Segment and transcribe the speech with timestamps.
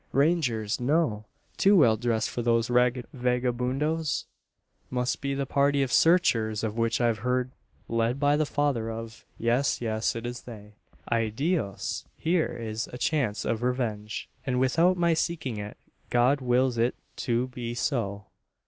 [0.13, 1.25] "Rangers no!
[1.57, 4.25] Too well dressed for those ragged vagabundos?
[4.89, 7.51] Must be the party of `searchers,' of which I've heard
[7.87, 10.73] led by the father of Yes yes it is they.
[11.07, 12.05] Ay Dios!
[12.15, 15.77] here is a chance of revenge, and without my seeking it;
[16.09, 18.25] God wills it to be so!"